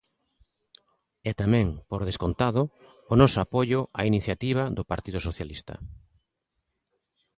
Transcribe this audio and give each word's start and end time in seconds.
E 1.29 1.31
tamén, 1.41 1.67
por 1.89 2.01
descontado, 2.09 2.61
o 3.11 3.13
noso 3.21 3.37
apoio 3.45 3.79
á 3.99 4.01
iniciativa 4.11 4.63
do 4.77 4.83
Partido 4.91 5.19
Socialista. 5.27 5.75